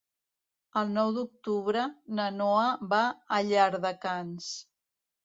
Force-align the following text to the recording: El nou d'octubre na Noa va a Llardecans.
El 0.79 0.87
nou 0.93 1.11
d'octubre 1.17 1.83
na 2.19 2.25
Noa 2.37 2.71
va 2.95 3.03
a 3.39 3.39
Llardecans. 3.51 4.49